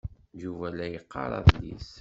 [0.41, 1.87] Yuba la yeqqar adlis.